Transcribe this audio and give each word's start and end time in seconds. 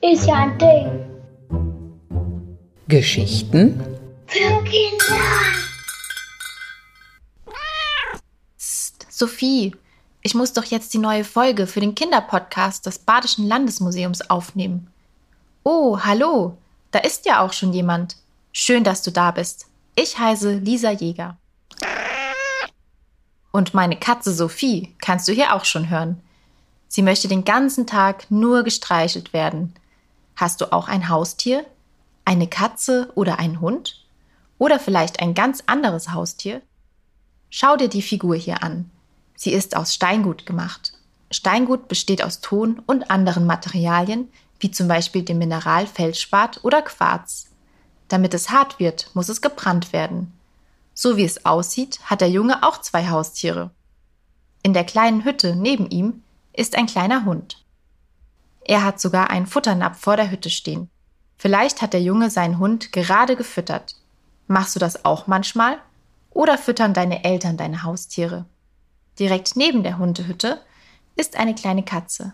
Ist 0.00 0.26
ja 0.26 0.34
ein 0.34 0.58
Ding. 0.58 1.08
Geschichten 2.86 3.82
Für 4.26 4.62
Kinder. 4.62 5.16
Psst, 8.56 9.06
Sophie, 9.10 9.74
ich 10.22 10.34
muss 10.34 10.52
doch 10.52 10.64
jetzt 10.64 10.94
die 10.94 10.98
neue 10.98 11.24
Folge 11.24 11.66
für 11.66 11.80
den 11.80 11.96
Kinderpodcast 11.96 12.86
des 12.86 13.00
Badischen 13.00 13.48
Landesmuseums 13.48 14.30
aufnehmen. 14.30 14.88
Oh, 15.64 15.98
hallo, 15.98 16.56
da 16.92 17.00
ist 17.00 17.26
ja 17.26 17.40
auch 17.40 17.52
schon 17.52 17.72
jemand. 17.72 18.16
Schön, 18.52 18.84
dass 18.84 19.02
du 19.02 19.10
da 19.10 19.32
bist. 19.32 19.66
Ich 19.96 20.18
heiße 20.18 20.58
Lisa 20.58 20.92
Jäger. 20.92 21.36
Und 23.50 23.74
meine 23.74 23.96
Katze 23.96 24.32
Sophie 24.32 24.94
kannst 25.00 25.28
du 25.28 25.32
hier 25.32 25.54
auch 25.54 25.64
schon 25.64 25.88
hören. 25.88 26.20
Sie 26.88 27.02
möchte 27.02 27.28
den 27.28 27.44
ganzen 27.44 27.86
Tag 27.86 28.30
nur 28.30 28.62
gestreichelt 28.62 29.32
werden. 29.32 29.74
Hast 30.36 30.60
du 30.60 30.72
auch 30.72 30.88
ein 30.88 31.08
Haustier? 31.08 31.64
Eine 32.24 32.46
Katze 32.46 33.10
oder 33.14 33.38
einen 33.38 33.60
Hund? 33.60 34.04
Oder 34.58 34.78
vielleicht 34.78 35.20
ein 35.20 35.34
ganz 35.34 35.62
anderes 35.66 36.12
Haustier? 36.12 36.62
Schau 37.50 37.76
dir 37.76 37.88
die 37.88 38.02
Figur 38.02 38.36
hier 38.36 38.62
an. 38.62 38.90
Sie 39.34 39.52
ist 39.52 39.76
aus 39.76 39.94
Steingut 39.94 40.46
gemacht. 40.46 40.92
Steingut 41.30 41.88
besteht 41.88 42.22
aus 42.22 42.40
Ton 42.40 42.82
und 42.86 43.10
anderen 43.10 43.46
Materialien, 43.46 44.28
wie 44.60 44.70
zum 44.70 44.88
Beispiel 44.88 45.22
dem 45.22 45.38
Mineral 45.38 45.86
Feldspat 45.86 46.64
oder 46.64 46.82
Quarz. 46.82 47.48
Damit 48.08 48.34
es 48.34 48.50
hart 48.50 48.78
wird, 48.78 49.10
muss 49.14 49.28
es 49.28 49.40
gebrannt 49.40 49.92
werden. 49.92 50.32
So 51.00 51.16
wie 51.16 51.22
es 51.22 51.46
aussieht, 51.46 52.00
hat 52.06 52.22
der 52.22 52.28
Junge 52.28 52.64
auch 52.64 52.78
zwei 52.78 53.06
Haustiere. 53.06 53.70
In 54.64 54.72
der 54.72 54.82
kleinen 54.82 55.24
Hütte 55.24 55.54
neben 55.54 55.88
ihm 55.90 56.24
ist 56.52 56.76
ein 56.76 56.86
kleiner 56.86 57.24
Hund. 57.24 57.64
Er 58.64 58.82
hat 58.82 58.98
sogar 58.98 59.30
einen 59.30 59.46
Futternapf 59.46 60.00
vor 60.00 60.16
der 60.16 60.32
Hütte 60.32 60.50
stehen. 60.50 60.90
Vielleicht 61.36 61.82
hat 61.82 61.92
der 61.92 62.02
Junge 62.02 62.30
seinen 62.30 62.58
Hund 62.58 62.90
gerade 62.90 63.36
gefüttert. 63.36 63.94
Machst 64.48 64.74
du 64.74 64.80
das 64.80 65.04
auch 65.04 65.28
manchmal? 65.28 65.78
Oder 66.30 66.58
füttern 66.58 66.94
deine 66.94 67.22
Eltern 67.22 67.56
deine 67.56 67.84
Haustiere? 67.84 68.46
Direkt 69.20 69.54
neben 69.54 69.84
der 69.84 69.98
Hundehütte 69.98 70.60
ist 71.14 71.36
eine 71.38 71.54
kleine 71.54 71.84
Katze. 71.84 72.32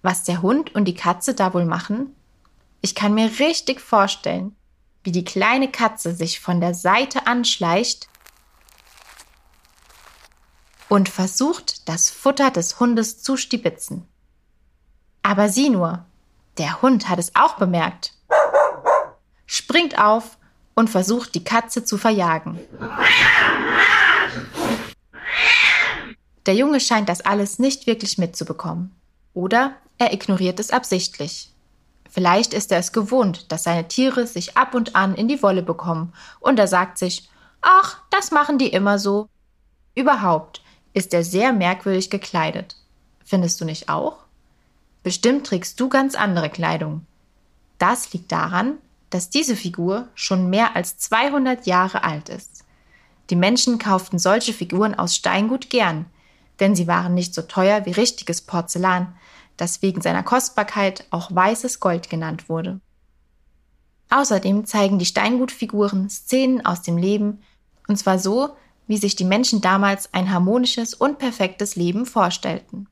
Was 0.00 0.24
der 0.24 0.40
Hund 0.40 0.74
und 0.74 0.86
die 0.86 0.94
Katze 0.94 1.34
da 1.34 1.52
wohl 1.52 1.66
machen? 1.66 2.16
Ich 2.80 2.94
kann 2.94 3.12
mir 3.12 3.38
richtig 3.38 3.82
vorstellen, 3.82 4.56
wie 5.04 5.12
die 5.12 5.24
kleine 5.24 5.70
Katze 5.70 6.14
sich 6.14 6.40
von 6.40 6.60
der 6.60 6.74
Seite 6.74 7.26
anschleicht 7.26 8.08
und 10.88 11.08
versucht, 11.08 11.88
das 11.88 12.10
Futter 12.10 12.50
des 12.50 12.80
Hundes 12.80 13.22
zu 13.22 13.36
stibitzen. 13.36 14.06
Aber 15.22 15.48
sieh 15.48 15.70
nur, 15.70 16.06
der 16.56 16.82
Hund 16.82 17.08
hat 17.08 17.18
es 17.18 17.34
auch 17.34 17.54
bemerkt, 17.56 18.14
springt 19.46 19.98
auf 19.98 20.38
und 20.74 20.88
versucht, 20.88 21.34
die 21.34 21.44
Katze 21.44 21.84
zu 21.84 21.98
verjagen. 21.98 22.58
Der 26.46 26.54
Junge 26.54 26.80
scheint 26.80 27.08
das 27.08 27.20
alles 27.20 27.58
nicht 27.58 27.86
wirklich 27.86 28.16
mitzubekommen. 28.16 28.94
Oder 29.34 29.76
er 29.98 30.12
ignoriert 30.12 30.58
es 30.60 30.70
absichtlich. 30.70 31.52
Vielleicht 32.08 32.54
ist 32.54 32.72
er 32.72 32.78
es 32.78 32.92
gewohnt, 32.92 33.52
dass 33.52 33.64
seine 33.64 33.86
Tiere 33.86 34.26
sich 34.26 34.56
ab 34.56 34.74
und 34.74 34.96
an 34.96 35.14
in 35.14 35.28
die 35.28 35.42
Wolle 35.42 35.62
bekommen, 35.62 36.12
und 36.40 36.58
er 36.58 36.66
sagt 36.66 36.98
sich, 36.98 37.28
ach, 37.60 37.98
das 38.10 38.30
machen 38.30 38.58
die 38.58 38.68
immer 38.68 38.98
so. 38.98 39.28
Überhaupt 39.94 40.62
ist 40.94 41.12
er 41.12 41.22
sehr 41.22 41.52
merkwürdig 41.52 42.10
gekleidet. 42.10 42.76
Findest 43.24 43.60
du 43.60 43.64
nicht 43.64 43.88
auch? 43.88 44.16
Bestimmt 45.02 45.46
trägst 45.46 45.78
du 45.78 45.88
ganz 45.88 46.14
andere 46.14 46.50
Kleidung. 46.50 47.06
Das 47.78 48.12
liegt 48.12 48.32
daran, 48.32 48.78
dass 49.10 49.30
diese 49.30 49.56
Figur 49.56 50.08
schon 50.14 50.50
mehr 50.50 50.76
als 50.76 50.98
200 50.98 51.66
Jahre 51.66 52.04
alt 52.04 52.28
ist. 52.28 52.64
Die 53.30 53.36
Menschen 53.36 53.78
kauften 53.78 54.18
solche 54.18 54.52
Figuren 54.52 54.94
aus 54.94 55.14
Steingut 55.14 55.70
gern, 55.70 56.06
denn 56.60 56.74
sie 56.74 56.86
waren 56.86 57.14
nicht 57.14 57.34
so 57.34 57.42
teuer 57.42 57.86
wie 57.86 57.92
richtiges 57.92 58.42
Porzellan, 58.42 59.14
das 59.58 59.82
wegen 59.82 60.00
seiner 60.00 60.22
Kostbarkeit 60.22 61.06
auch 61.10 61.34
weißes 61.34 61.80
Gold 61.80 62.08
genannt 62.08 62.48
wurde. 62.48 62.80
Außerdem 64.10 64.64
zeigen 64.64 64.98
die 64.98 65.04
Steingutfiguren 65.04 66.08
Szenen 66.08 66.64
aus 66.64 66.80
dem 66.80 66.96
Leben, 66.96 67.42
und 67.88 67.96
zwar 67.96 68.18
so, 68.18 68.56
wie 68.86 68.96
sich 68.96 69.16
die 69.16 69.24
Menschen 69.24 69.60
damals 69.60 70.14
ein 70.14 70.32
harmonisches 70.32 70.94
und 70.94 71.18
perfektes 71.18 71.76
Leben 71.76 72.06
vorstellten. 72.06 72.88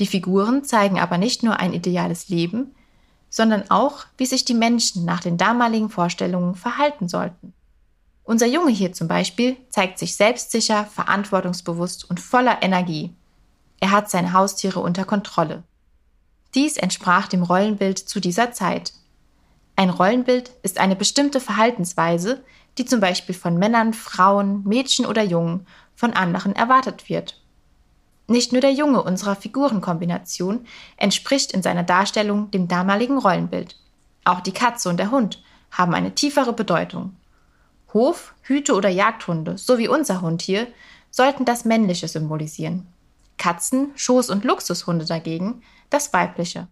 Die 0.00 0.06
Figuren 0.06 0.64
zeigen 0.64 0.98
aber 0.98 1.16
nicht 1.16 1.42
nur 1.42 1.58
ein 1.60 1.72
ideales 1.72 2.28
Leben, 2.28 2.74
sondern 3.30 3.70
auch, 3.70 4.04
wie 4.18 4.26
sich 4.26 4.44
die 4.44 4.54
Menschen 4.54 5.04
nach 5.04 5.20
den 5.20 5.36
damaligen 5.36 5.90
Vorstellungen 5.90 6.54
verhalten 6.54 7.08
sollten. 7.08 7.52
Unser 8.24 8.46
Junge 8.46 8.72
hier 8.72 8.92
zum 8.92 9.08
Beispiel 9.08 9.56
zeigt 9.68 9.98
sich 9.98 10.16
selbstsicher, 10.16 10.84
verantwortungsbewusst 10.86 12.10
und 12.10 12.18
voller 12.18 12.62
Energie. 12.62 13.14
Er 13.80 13.90
hat 13.90 14.10
seine 14.10 14.32
Haustiere 14.32 14.80
unter 14.80 15.04
Kontrolle. 15.04 15.62
Dies 16.54 16.76
entsprach 16.76 17.28
dem 17.28 17.42
Rollenbild 17.42 17.98
zu 17.98 18.20
dieser 18.20 18.52
Zeit. 18.52 18.92
Ein 19.76 19.90
Rollenbild 19.90 20.50
ist 20.62 20.78
eine 20.78 20.96
bestimmte 20.96 21.40
Verhaltensweise, 21.40 22.42
die 22.78 22.86
zum 22.86 23.00
Beispiel 23.00 23.34
von 23.34 23.58
Männern, 23.58 23.92
Frauen, 23.92 24.62
Mädchen 24.64 25.04
oder 25.06 25.22
Jungen 25.22 25.66
von 25.94 26.14
anderen 26.14 26.54
erwartet 26.56 27.08
wird. 27.08 27.42
Nicht 28.28 28.52
nur 28.52 28.60
der 28.60 28.72
Junge 28.72 29.02
unserer 29.02 29.36
Figurenkombination 29.36 30.66
entspricht 30.96 31.52
in 31.52 31.62
seiner 31.62 31.84
Darstellung 31.84 32.50
dem 32.50 32.68
damaligen 32.68 33.18
Rollenbild. 33.18 33.76
Auch 34.24 34.40
die 34.40 34.52
Katze 34.52 34.88
und 34.88 34.96
der 34.96 35.10
Hund 35.10 35.42
haben 35.70 35.94
eine 35.94 36.14
tiefere 36.14 36.52
Bedeutung. 36.52 37.14
Hof-, 37.92 38.34
Hüte- 38.42 38.74
oder 38.74 38.88
Jagdhunde, 38.88 39.58
so 39.58 39.78
wie 39.78 39.88
unser 39.88 40.22
Hund 40.22 40.42
hier, 40.42 40.66
sollten 41.10 41.44
das 41.44 41.64
Männliche 41.64 42.08
symbolisieren. 42.08 42.86
Katzen, 43.38 43.94
Schoß- 43.96 44.30
und 44.30 44.44
Luxushunde 44.44 45.04
dagegen 45.04 45.62
das 45.90 46.12
Weibliche. 46.12 46.68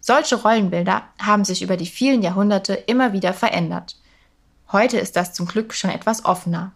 Solche 0.00 0.36
Rollenbilder 0.36 1.02
haben 1.18 1.44
sich 1.44 1.62
über 1.62 1.76
die 1.76 1.86
vielen 1.86 2.22
Jahrhunderte 2.22 2.74
immer 2.74 3.12
wieder 3.12 3.32
verändert. 3.32 3.96
Heute 4.70 4.98
ist 4.98 5.16
das 5.16 5.32
zum 5.32 5.46
Glück 5.46 5.72
schon 5.72 5.90
etwas 5.90 6.24
offener. 6.24 6.72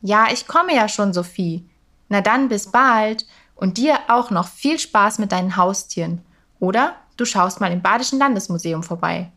Ja, 0.00 0.26
ich 0.32 0.46
komme 0.46 0.74
ja 0.74 0.88
schon, 0.88 1.12
Sophie. 1.12 1.68
Na 2.08 2.20
dann 2.20 2.48
bis 2.48 2.70
bald 2.70 3.26
und 3.56 3.78
dir 3.78 3.98
auch 4.08 4.30
noch 4.30 4.46
viel 4.46 4.78
Spaß 4.78 5.18
mit 5.18 5.32
deinen 5.32 5.56
Haustieren. 5.56 6.22
Oder 6.60 6.96
du 7.16 7.24
schaust 7.24 7.60
mal 7.60 7.72
im 7.72 7.82
Badischen 7.82 8.18
Landesmuseum 8.18 8.82
vorbei. 8.82 9.32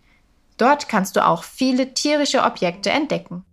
Dort 0.57 0.89
kannst 0.89 1.15
du 1.15 1.25
auch 1.25 1.43
viele 1.43 1.93
tierische 1.93 2.43
Objekte 2.43 2.89
entdecken. 2.89 3.45